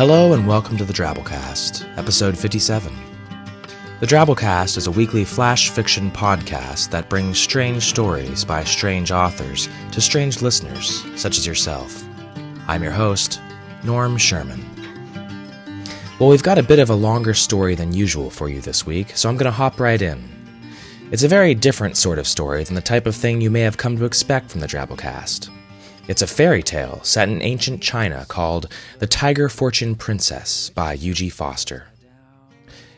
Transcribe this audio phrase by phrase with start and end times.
[0.00, 2.90] Hello and welcome to the Drabblecast, episode 57.
[4.00, 9.68] The Drabblecast is a weekly flash fiction podcast that brings strange stories by strange authors
[9.92, 12.02] to strange listeners, such as yourself.
[12.66, 13.42] I'm your host,
[13.84, 14.64] Norm Sherman.
[16.18, 19.14] Well, we've got a bit of a longer story than usual for you this week,
[19.18, 20.26] so I'm going to hop right in.
[21.10, 23.76] It's a very different sort of story than the type of thing you may have
[23.76, 25.50] come to expect from the Drabblecast.
[26.10, 28.66] It's a fairy tale set in ancient China called
[28.98, 31.86] The Tiger Fortune Princess by Eugie Foster.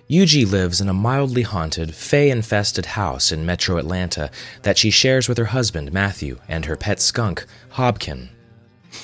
[0.08, 4.30] Eugie lives in a mildly haunted, fey infested house in metro Atlanta
[4.62, 8.30] that she shares with her husband, Matthew, and her pet skunk, Hobkin.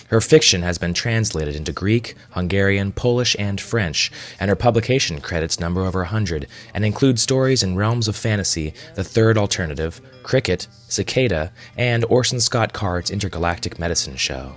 [0.08, 4.10] Her fiction has been translated into Greek, Hungarian, Polish, and French,
[4.40, 9.04] and her publication credits number over 100 and includes stories in realms of fantasy, The
[9.04, 14.54] Third Alternative, Cricket, Cicada, and Orson Scott Card's Intergalactic Medicine Show.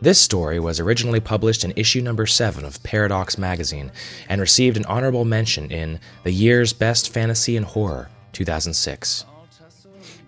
[0.00, 3.90] This story was originally published in issue number 7 of Paradox magazine
[4.28, 9.24] and received an honorable mention in The Year's Best Fantasy and Horror 2006.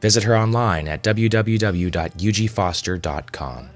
[0.01, 3.71] Visit her online at www.eugiefoster.com.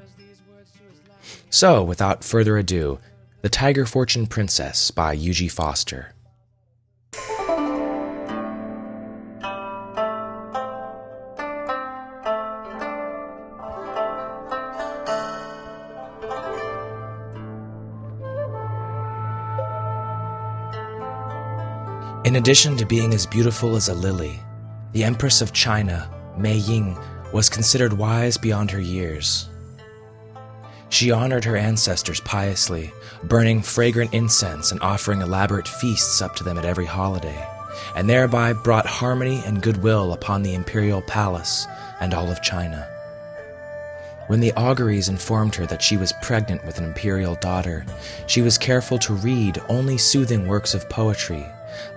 [1.55, 2.98] So, without further ado,
[3.42, 6.14] The Tiger Fortune Princess by Eugie Foster.
[22.25, 24.41] In addition to being as beautiful as a lily,
[24.92, 26.08] the Empress of China,
[26.39, 26.97] Mei Ying,
[27.30, 29.50] was considered wise beyond her years.
[30.92, 32.92] She honored her ancestors piously,
[33.24, 37.48] burning fragrant incense and offering elaborate feasts up to them at every holiday,
[37.96, 41.66] and thereby brought harmony and goodwill upon the imperial palace
[42.00, 42.86] and all of China.
[44.27, 47.86] When the auguries informed her that she was pregnant with an imperial daughter,
[48.27, 51.46] she was careful to read only soothing works of poetry,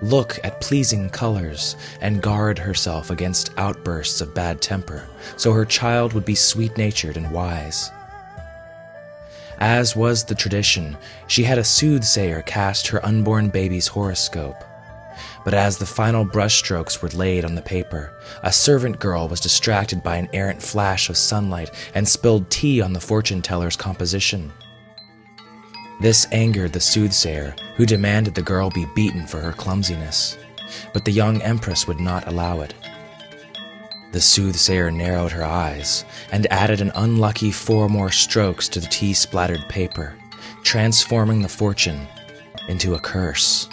[0.01, 5.05] look at pleasing colors, and guard herself against outbursts of bad temper,
[5.35, 7.91] so her child would be sweet natured and wise.
[9.59, 14.63] As was the tradition, she had a soothsayer cast her unborn baby's horoscope.
[15.43, 18.11] But as the final brushstrokes were laid on the paper,
[18.43, 22.93] a servant girl was distracted by an errant flash of sunlight and spilled tea on
[22.93, 24.51] the fortune teller's composition.
[26.01, 30.37] This angered the soothsayer, who demanded the girl be beaten for her clumsiness.
[30.93, 32.73] But the young empress would not allow it.
[34.15, 39.13] The soothsayer narrowed her eyes and added an unlucky four more strokes to the tea
[39.13, 40.15] splattered paper,
[40.63, 42.07] transforming the fortune
[42.69, 43.67] into a curse.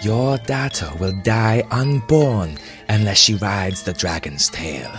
[0.00, 2.56] Your daughter will die unborn
[2.88, 4.90] unless she rides the dragon's tail,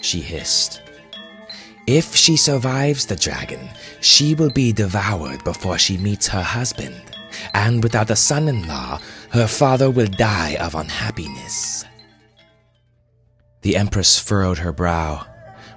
[0.00, 0.82] she hissed.
[1.86, 3.70] If she survives the dragon,
[4.00, 7.00] she will be devoured before she meets her husband,
[7.54, 11.79] and without a son in law, her father will die of unhappiness.
[13.62, 15.26] The empress furrowed her brow.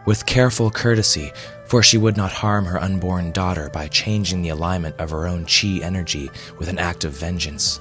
[0.06, 1.32] With careful courtesy,
[1.66, 5.46] for she would not harm her unborn daughter by changing the alignment of her own
[5.46, 6.30] chi energy
[6.60, 7.80] with an act of vengeance,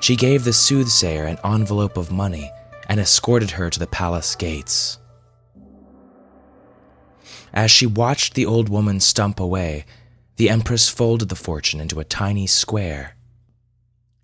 [0.00, 2.50] she gave the soothsayer an envelope of money
[2.88, 4.98] and escorted her to the palace gates.
[7.52, 9.84] As she watched the old woman stump away,
[10.36, 13.16] the empress folded the fortune into a tiny square.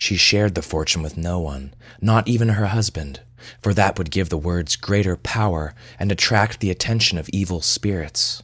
[0.04, 3.20] She shared the fortune with no one, not even her husband,
[3.62, 8.42] for that would give the words greater power and attract the attention of evil spirits.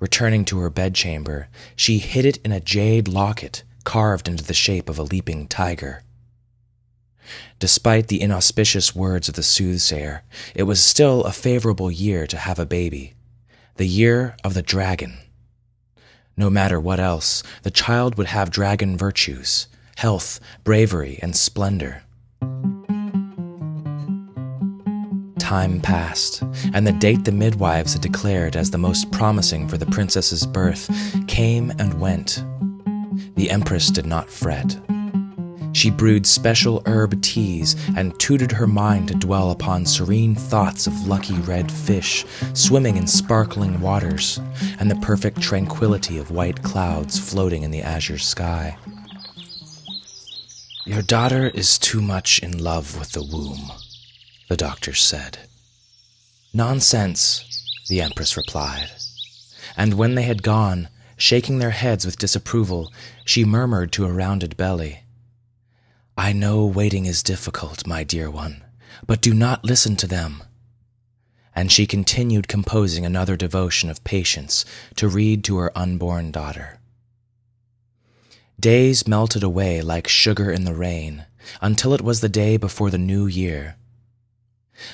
[0.00, 4.88] Returning to her bedchamber, she hid it in a jade locket carved into the shape
[4.88, 6.04] of a leaping tiger.
[7.58, 10.22] Despite the inauspicious words of the soothsayer,
[10.54, 13.12] it was still a favorable year to have a baby,
[13.74, 15.18] the year of the dragon.
[16.34, 22.02] No matter what else, the child would have dragon virtues health, bravery, and splendor.
[25.38, 26.42] Time passed,
[26.74, 30.90] and the date the midwives had declared as the most promising for the princess's birth
[31.26, 32.44] came and went.
[33.36, 34.78] The empress did not fret.
[35.72, 41.06] She brewed special herb teas and tutored her mind to dwell upon serene thoughts of
[41.06, 42.24] lucky red fish
[42.54, 44.40] swimming in sparkling waters
[44.78, 48.76] and the perfect tranquility of white clouds floating in the azure sky.
[50.86, 53.72] Your daughter is too much in love with the womb,
[54.48, 55.36] the doctors said.
[56.54, 57.42] Nonsense,
[57.88, 58.92] the Empress replied.
[59.76, 62.92] And when they had gone, shaking their heads with disapproval,
[63.24, 65.00] she murmured to a rounded belly,
[66.16, 68.62] I know waiting is difficult, my dear one,
[69.08, 70.44] but do not listen to them.
[71.52, 76.78] And she continued composing another devotion of patience to read to her unborn daughter.
[78.58, 81.26] Days melted away like sugar in the rain
[81.60, 83.76] until it was the day before the new year.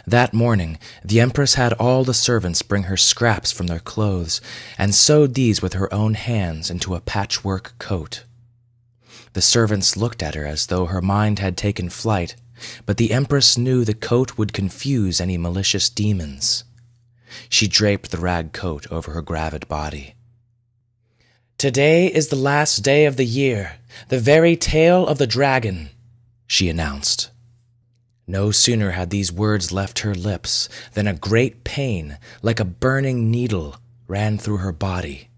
[0.06, 4.40] That morning, the Empress had all the servants bring her scraps from their clothes
[4.78, 8.24] and sewed these with her own hands into a patchwork coat.
[9.32, 12.36] The servants looked at her as though her mind had taken flight,
[12.84, 16.64] but the Empress knew the coat would confuse any malicious demons.
[17.48, 20.14] She draped the rag coat over her gravid body.
[21.62, 23.76] Today is the last day of the year,
[24.08, 25.90] the very tail of the dragon,
[26.44, 27.30] she announced.
[28.26, 33.30] No sooner had these words left her lips than a great pain, like a burning
[33.30, 33.76] needle,
[34.08, 35.28] ran through her body.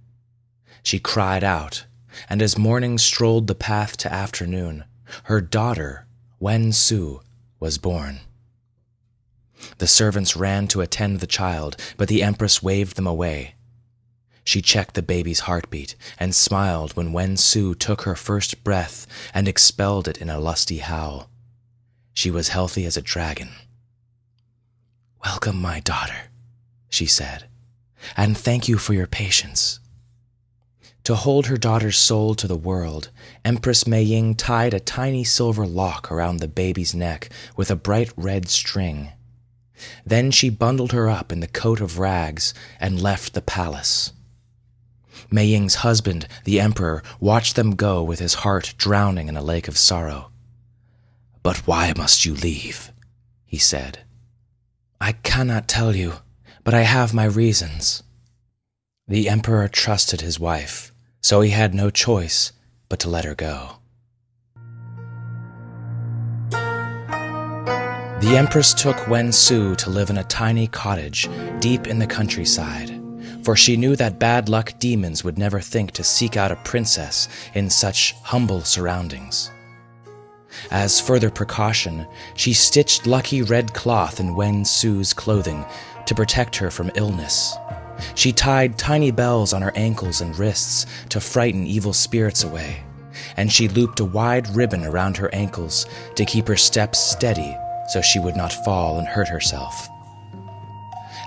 [0.82, 1.84] She cried out,
[2.26, 4.84] and as morning strolled the path to afternoon,
[5.24, 6.06] her daughter,
[6.40, 7.20] Wen Su,
[7.60, 8.20] was born.
[9.76, 13.53] The servants ran to attend the child, but the Empress waved them away.
[14.44, 19.48] She checked the baby's heartbeat and smiled when Wen Su took her first breath and
[19.48, 21.30] expelled it in a lusty howl.
[22.12, 23.50] She was healthy as a dragon.
[25.24, 26.28] Welcome, my daughter,
[26.90, 27.46] she said,
[28.16, 29.80] and thank you for your patience.
[31.04, 33.10] To hold her daughter's soul to the world,
[33.44, 38.12] Empress Mei Ying tied a tiny silver lock around the baby's neck with a bright
[38.16, 39.12] red string.
[40.06, 44.12] Then she bundled her up in the coat of rags and left the palace.
[45.34, 49.68] Mei Ying's husband, the emperor, watched them go with his heart drowning in a lake
[49.68, 50.30] of sorrow.
[51.42, 52.92] But why must you leave?
[53.44, 53.98] he said.
[55.00, 56.14] I cannot tell you,
[56.62, 58.02] but I have my reasons.
[59.08, 60.92] The emperor trusted his wife
[61.24, 62.52] so he had no choice
[62.90, 63.76] but to let her go.
[68.20, 71.26] The Empress took Wen Su to live in a tiny cottage
[71.60, 72.93] deep in the countryside,
[73.44, 77.28] for she knew that bad luck demons would never think to seek out a princess
[77.54, 79.50] in such humble surroundings.
[80.70, 85.64] As further precaution, she stitched lucky red cloth in Wen Su's clothing
[86.06, 87.56] to protect her from illness
[88.14, 92.82] she tied tiny bells on her ankles and wrists to frighten evil spirits away,
[93.36, 95.86] and she looped a wide ribbon around her ankles
[96.16, 97.56] to keep her steps steady
[97.88, 99.88] so she would not fall and hurt herself.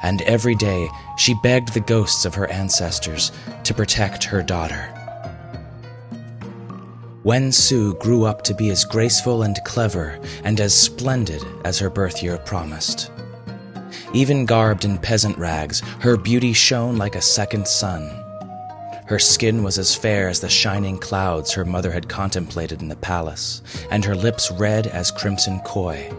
[0.03, 3.31] And every day she begged the ghosts of her ancestors
[3.63, 4.93] to protect her daughter.
[7.23, 11.89] Wen Su grew up to be as graceful and clever and as splendid as her
[11.89, 13.11] birth year promised.
[14.13, 18.09] Even garbed in peasant rags, her beauty shone like a second sun.
[19.07, 22.95] Her skin was as fair as the shining clouds her mother had contemplated in the
[22.95, 23.61] palace,
[23.91, 26.09] and her lips red as crimson koi.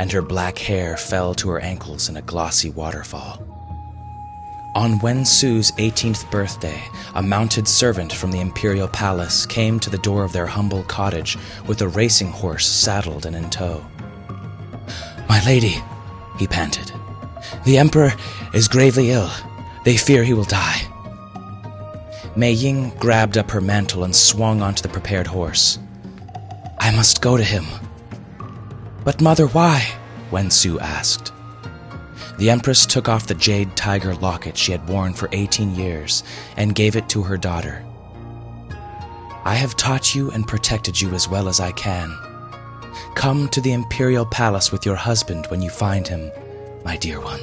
[0.00, 3.38] And her black hair fell to her ankles in a glossy waterfall.
[4.74, 6.82] On Wen Su's 18th birthday,
[7.14, 11.36] a mounted servant from the imperial palace came to the door of their humble cottage
[11.66, 13.84] with a racing horse saddled and in tow.
[15.28, 15.76] My lady,
[16.38, 16.90] he panted.
[17.66, 18.14] The Emperor
[18.54, 19.30] is gravely ill.
[19.84, 20.80] They fear he will die.
[22.34, 25.78] Mei Ying grabbed up her mantle and swung onto the prepared horse.
[26.78, 27.66] I must go to him.
[29.04, 29.86] But, Mother, why?
[30.30, 31.32] Wen Su asked.
[32.38, 36.22] The Empress took off the jade tiger locket she had worn for 18 years
[36.56, 37.84] and gave it to her daughter.
[39.44, 42.14] I have taught you and protected you as well as I can.
[43.14, 46.30] Come to the imperial palace with your husband when you find him,
[46.84, 47.40] my dear one.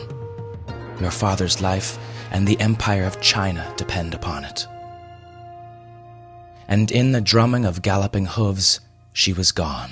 [1.00, 1.98] Your father's life
[2.32, 4.66] and the empire of China depend upon it.
[6.68, 8.80] And in the drumming of galloping hooves,
[9.14, 9.92] she was gone.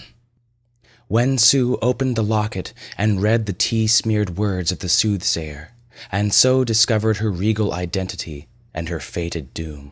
[1.07, 5.71] Wen Su opened the locket and read the tea smeared words of the soothsayer,
[6.11, 9.91] and so discovered her regal identity and her fated doom.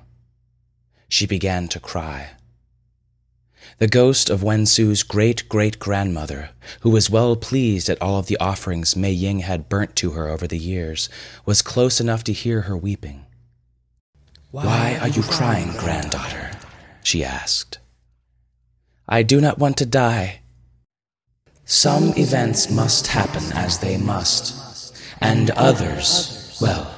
[1.07, 2.31] She began to cry.
[3.77, 6.49] The ghost of Wen Su's great great grandmother,
[6.81, 10.27] who was well pleased at all of the offerings Mei Ying had burnt to her
[10.27, 11.09] over the years,
[11.45, 13.25] was close enough to hear her weeping.
[14.51, 16.51] Why are you crying, granddaughter?
[17.03, 17.79] she asked.
[19.07, 20.41] I do not want to die.
[21.65, 26.93] Some events must happen as they must, and others, well,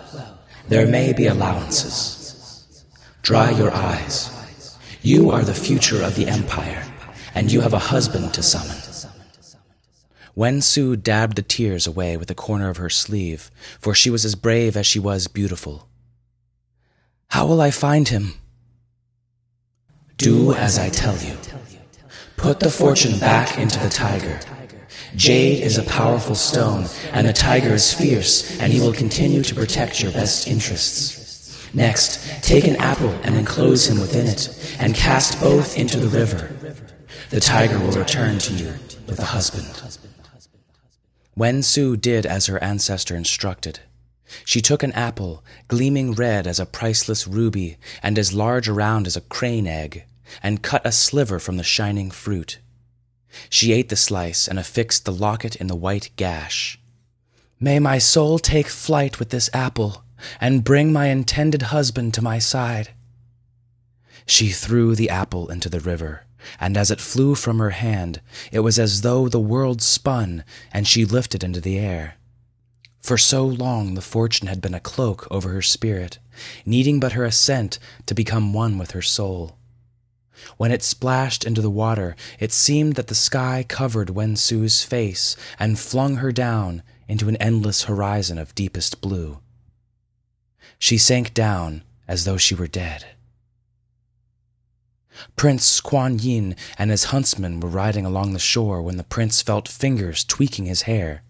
[0.67, 2.83] there may be allowances.
[3.21, 4.31] Dry your eyes.
[5.01, 6.83] You are the future of the empire,
[7.35, 8.77] and you have a husband to summon.
[10.33, 14.25] Wen Su dabbed the tears away with the corner of her sleeve, for she was
[14.25, 15.87] as brave as she was beautiful.
[17.29, 18.33] How will I find him?
[20.17, 21.37] Do as I tell you.
[22.35, 24.39] Put the fortune back into the tiger.
[25.15, 29.55] Jade is a powerful stone, and the tiger is fierce, and he will continue to
[29.55, 31.73] protect your best interests.
[31.73, 36.53] Next, take an apple and enclose him within it, and cast both into the river.
[37.29, 38.73] The tiger will return to you
[39.07, 39.99] with a husband.
[41.35, 43.79] Wen Su did as her ancestor instructed.
[44.43, 49.15] She took an apple, gleaming red as a priceless ruby, and as large around as
[49.15, 50.05] a crane egg,
[50.41, 52.59] and cut a sliver from the shining fruit.
[53.49, 56.79] She ate the slice and affixed the locket in the white gash.
[57.59, 60.03] May my soul take flight with this apple,
[60.39, 62.89] and bring my intended husband to my side.
[64.25, 66.23] She threw the apple into the river,
[66.59, 70.87] and as it flew from her hand, it was as though the world spun, and
[70.87, 72.15] she lifted into the air.
[73.01, 76.17] For so long the fortune had been a cloak over her spirit,
[76.65, 77.77] needing but her assent
[78.07, 79.57] to become one with her soul.
[80.57, 85.35] When it splashed into the water, it seemed that the sky covered Wen Su's face
[85.59, 89.39] and flung her down into an endless horizon of deepest blue.
[90.79, 93.05] She sank down as though she were dead.
[95.35, 99.67] Prince Kuan Yin and his huntsmen were riding along the shore when the prince felt
[99.67, 101.23] fingers tweaking his hair.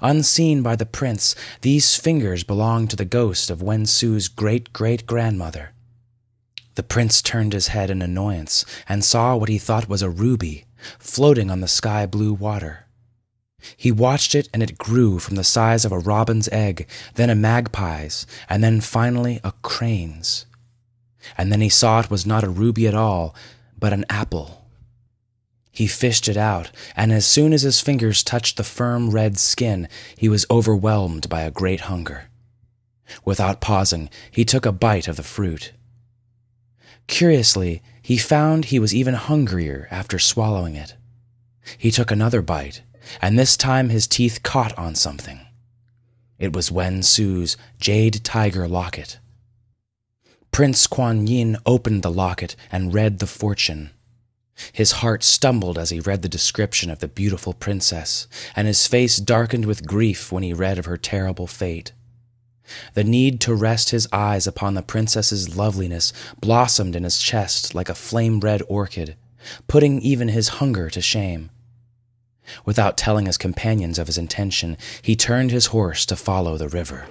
[0.00, 5.06] Unseen by the prince, these fingers belonged to the ghost of Wen Su's great great
[5.06, 5.72] grandmother.
[6.74, 10.64] The prince turned his head in annoyance and saw what he thought was a ruby
[10.98, 12.86] floating on the sky blue water.
[13.76, 17.34] He watched it and it grew from the size of a robin's egg, then a
[17.34, 20.46] magpie's, and then finally a crane's.
[21.38, 23.34] And then he saw it was not a ruby at all,
[23.78, 24.62] but an apple
[25.72, 29.88] he fished it out, and as soon as his fingers touched the firm red skin,
[30.18, 32.28] he was overwhelmed by a great hunger.
[33.24, 35.72] Without pausing, he took a bite of the fruit.
[37.06, 40.96] Curiously, he found he was even hungrier after swallowing it.
[41.78, 42.82] He took another bite,
[43.20, 45.40] and this time his teeth caught on something.
[46.38, 49.18] It was Wen Su's jade tiger locket.
[50.50, 53.90] Prince Kuan Yin opened the locket and read the fortune.
[54.72, 59.16] His heart stumbled as he read the description of the beautiful princess, and his face
[59.16, 61.92] darkened with grief when he read of her terrible fate.
[62.94, 67.88] The need to rest his eyes upon the princess's loveliness blossomed in his chest like
[67.88, 69.16] a flame red orchid,
[69.66, 71.50] putting even his hunger to shame.
[72.64, 77.06] Without telling his companions of his intention, he turned his horse to follow the river.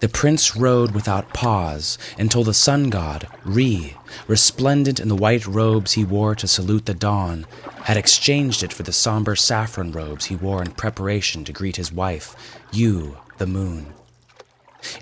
[0.00, 5.92] The prince rode without pause until the sun god, Re, resplendent in the white robes
[5.92, 7.46] he wore to salute the dawn,
[7.84, 11.92] had exchanged it for the somber saffron robes he wore in preparation to greet his
[11.92, 12.34] wife,
[12.72, 13.92] Yu, the moon.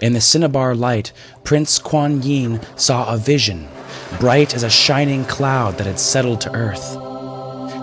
[0.00, 1.12] In the cinnabar light,
[1.45, 3.68] Prince Kuan Yin saw a vision,
[4.18, 6.97] bright as a shining cloud that had settled to earth.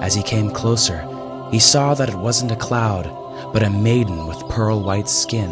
[0.02, 1.08] As he came closer,
[1.52, 3.06] he saw that it wasn't a cloud,
[3.54, 5.52] but a maiden with pearl white skin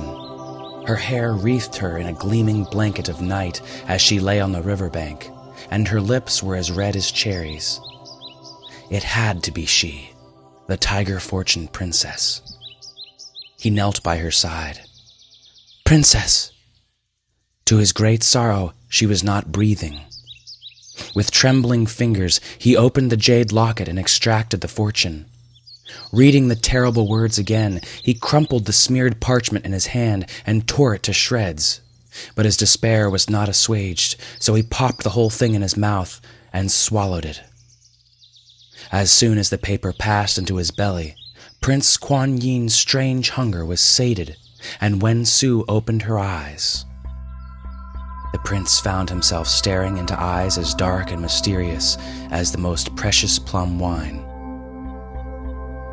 [0.85, 4.61] her hair wreathed her in a gleaming blanket of night as she lay on the
[4.61, 5.29] riverbank,
[5.71, 7.79] and her lips were as red as cherries.
[8.89, 10.11] It had to be she,
[10.67, 12.41] the tiger fortune princess.
[13.57, 14.81] He knelt by her side.
[15.93, 16.51] Princess!
[17.65, 20.01] To his great sorrow, she was not breathing.
[21.13, 25.27] With trembling fingers, he opened the jade locket and extracted the fortune.
[26.11, 30.95] Reading the terrible words again, he crumpled the smeared parchment in his hand and tore
[30.95, 31.79] it to shreds.
[32.33, 36.19] But his despair was not assuaged, so he popped the whole thing in his mouth
[36.51, 37.43] and swallowed it.
[38.91, 41.15] As soon as the paper passed into his belly,
[41.61, 44.37] Prince Kuan Yin's strange hunger was sated,
[44.81, 46.85] and Wen Su opened her eyes.
[48.33, 51.97] The prince found himself staring into eyes as dark and mysterious
[52.31, 54.25] as the most precious plum wine.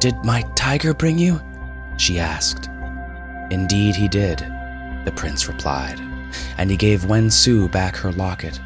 [0.00, 1.38] Did my tiger bring you?
[1.98, 2.68] she asked.
[3.50, 4.38] Indeed, he did,
[5.04, 6.00] the prince replied,
[6.56, 8.58] and he gave Wen Su back her locket.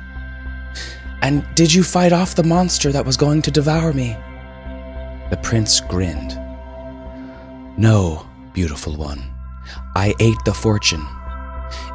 [1.23, 4.17] And did you fight off the monster that was going to devour me?
[5.31, 6.39] The prince grinned.
[7.77, 9.34] No, beautiful one.
[9.95, 11.07] I ate the fortune.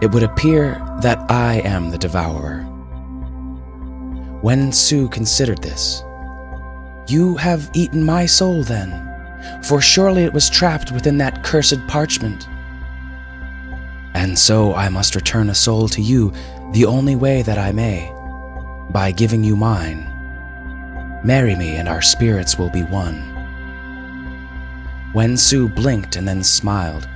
[0.02, 2.66] It would appear that I am the devourer.
[4.42, 6.04] Wen Su considered this.
[7.08, 9.06] You have eaten my soul, then
[9.64, 12.48] for surely it was trapped within that cursed parchment.
[14.14, 16.34] And so I must return a soul to you
[16.74, 18.12] the only way that I may,
[18.92, 20.06] by giving you mine.
[21.24, 23.26] Marry me, and our spirits will be one.
[25.14, 27.08] Wen Su blinked and then smiled.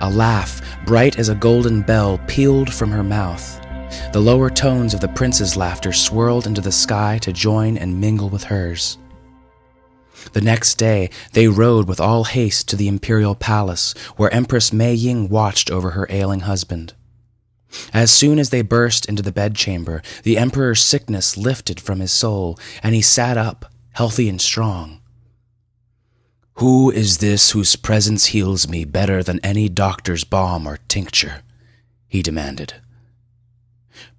[0.00, 3.60] A laugh, bright as a golden bell, pealed from her mouth.
[4.12, 8.28] The lower tones of the prince's laughter swirled into the sky to join and mingle
[8.28, 8.98] with hers.
[10.32, 14.94] The next day, they rode with all haste to the imperial palace, where Empress Mei
[14.94, 16.94] Ying watched over her ailing husband.
[17.92, 22.58] As soon as they burst into the bedchamber, the emperor's sickness lifted from his soul,
[22.82, 25.00] and he sat up, healthy and strong.
[26.58, 31.42] Who is this whose presence heals me better than any doctor's balm or tincture?
[32.06, 32.74] he demanded.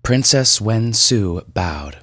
[0.04, 2.00] Princess Wen Su bowed.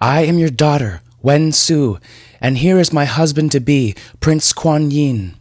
[0.00, 1.98] I am your daughter, Wen Su,
[2.40, 5.36] and here is my husband to be, Prince Kuan Yin.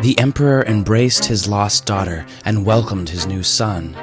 [0.00, 3.94] The emperor embraced his lost daughter and welcomed his new son.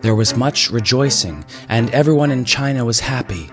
[0.00, 3.48] There was much rejoicing, and everyone in China was happy,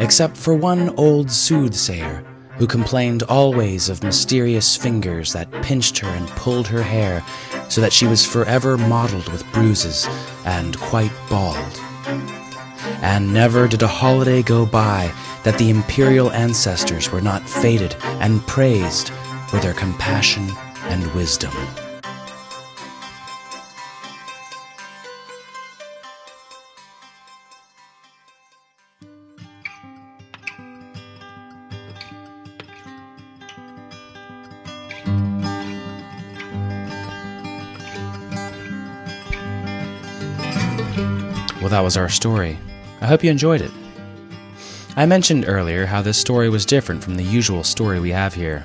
[0.00, 2.24] except for one old soothsayer
[2.58, 7.24] who complained always of mysterious fingers that pinched her and pulled her hair
[7.68, 10.06] so that she was forever mottled with bruises
[10.44, 11.80] and quite bald.
[13.00, 15.12] And never did a holiday go by
[15.44, 19.10] that the imperial ancestors were not feted and praised
[19.48, 20.50] for their compassion
[20.88, 21.52] and wisdom.
[41.68, 42.58] Well, that was our story.
[43.02, 43.70] I hope you enjoyed it.
[44.96, 48.64] I mentioned earlier how this story was different from the usual story we have here.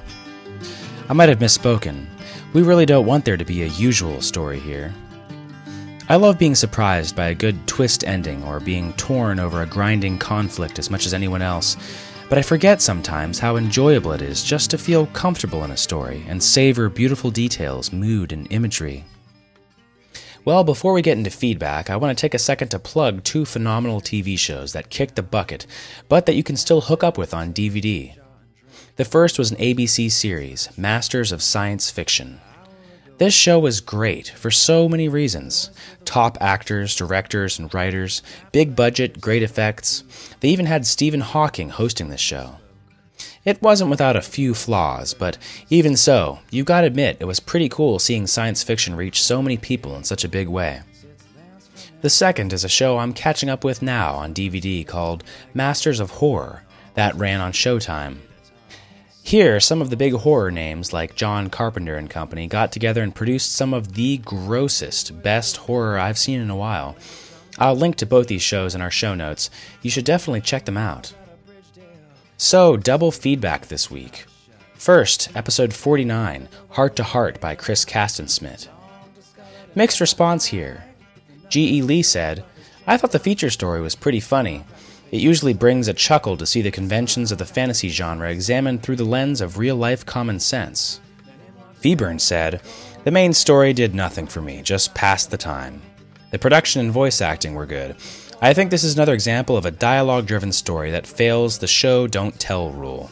[1.09, 2.05] I might have misspoken.
[2.53, 4.93] We really don't want there to be a usual story here.
[6.07, 10.17] I love being surprised by a good twist ending or being torn over a grinding
[10.17, 11.75] conflict as much as anyone else,
[12.29, 16.23] but I forget sometimes how enjoyable it is just to feel comfortable in a story
[16.29, 19.03] and savor beautiful details, mood, and imagery.
[20.45, 23.45] Well, before we get into feedback, I want to take a second to plug two
[23.45, 25.65] phenomenal TV shows that kicked the bucket,
[26.09, 28.13] but that you can still hook up with on DVD.
[28.97, 32.41] The first was an ABC series, Masters of Science Fiction.
[33.19, 35.69] This show was great for so many reasons
[36.03, 40.03] top actors, directors, and writers, big budget, great effects.
[40.41, 42.57] They even had Stephen Hawking hosting this show.
[43.45, 45.37] It wasn't without a few flaws, but
[45.69, 49.57] even so, you gotta admit it was pretty cool seeing science fiction reach so many
[49.57, 50.81] people in such a big way.
[52.01, 56.11] The second is a show I'm catching up with now on DVD called Masters of
[56.11, 56.63] Horror,
[56.95, 58.17] that ran on Showtime.
[59.25, 63.15] Here, some of the big horror names like John Carpenter and Company got together and
[63.15, 66.95] produced some of the grossest, best horror I've seen in a while.
[67.57, 69.49] I'll link to both these shows in our show notes.
[69.81, 71.13] You should definitely check them out.
[72.43, 74.25] So, double feedback this week.
[74.73, 78.67] First, episode 49, Heart to Heart by Chris Castensmith.
[79.75, 80.83] Mixed response here.
[81.47, 81.81] G.E.
[81.81, 82.43] Lee said,
[82.85, 84.65] I thought the feature story was pretty funny.
[85.09, 88.97] It usually brings a chuckle to see the conventions of the fantasy genre examined through
[88.97, 90.99] the lens of real life common sense.
[91.79, 92.61] Feburn said,
[93.05, 95.81] The main story did nothing for me, just passed the time.
[96.31, 97.95] The production and voice acting were good,
[98.43, 102.07] I think this is another example of a dialogue driven story that fails the show
[102.07, 103.09] don't tell rule.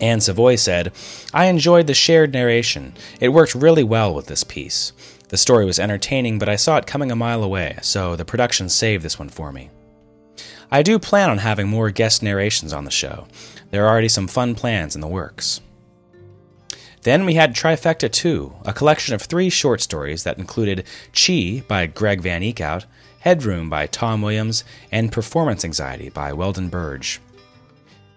[0.00, 0.94] Anne Savoy said,
[1.34, 2.94] I enjoyed the shared narration.
[3.20, 4.94] It worked really well with this piece.
[5.28, 8.70] The story was entertaining, but I saw it coming a mile away, so the production
[8.70, 9.68] saved this one for me.
[10.70, 13.26] I do plan on having more guest narrations on the show.
[13.70, 15.60] There are already some fun plans in the works.
[17.02, 21.86] Then we had Trifecta 2, a collection of three short stories that included Chi by
[21.86, 22.86] Greg Van Eekhout,
[23.20, 27.20] Headroom by Tom Williams, and Performance Anxiety by Weldon Burge.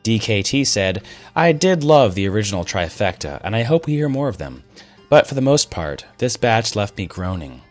[0.04, 1.04] DKT said,
[1.36, 4.63] I did love the original trifecta, and I hope we hear more of them.
[5.10, 7.62] But for the most part, this batch left me groaning.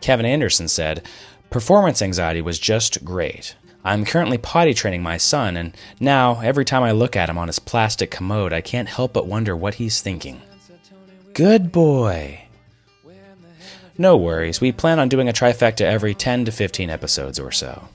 [0.00, 1.06] Kevin Anderson said,
[1.50, 3.54] Performance anxiety was just great.
[3.84, 7.46] I'm currently potty training my son, and now, every time I look at him on
[7.46, 10.42] his plastic commode, I can't help but wonder what he's thinking.
[11.34, 12.45] Good boy.
[13.98, 17.88] No worries, we plan on doing a trifecta every 10 to 15 episodes or so.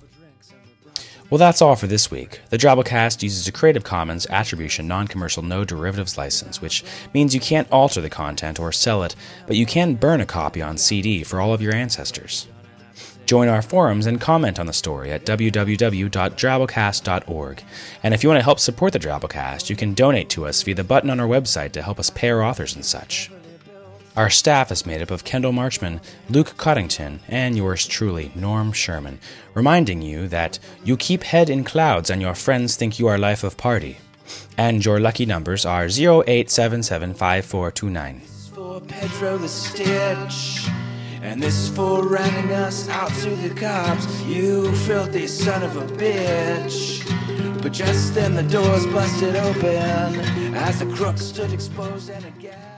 [1.30, 2.42] Well, that's all for this week.
[2.50, 6.84] The Drabblecast uses a Creative Commons Attribution Non Commercial No Derivatives license, which
[7.14, 9.16] means you can't alter the content or sell it,
[9.48, 12.48] but you can burn a copy on CD for all of your ancestors.
[13.26, 17.64] Join our forums and comment on the story at www.drabblecast.org.
[18.04, 20.76] And if you want to help support the Drabblecast, you can donate to us via
[20.76, 23.32] the button on our website to help us pay our authors and such.
[24.18, 29.20] Our staff is made up of Kendall Marchman, Luke Coddington, and yours truly, Norm Sherman,
[29.54, 33.46] reminding you that you keep head in clouds and your friends think you are life
[33.46, 34.00] of party.
[34.58, 38.20] And your lucky numbers are 08775429.
[38.54, 40.68] For Pedro the Stitch.
[41.22, 45.86] And this is for running us out to the cops, you filthy son of a
[45.96, 47.02] bitch.
[47.62, 50.20] But just then the doors busted open
[50.54, 52.71] as the crook stood exposed and aghast.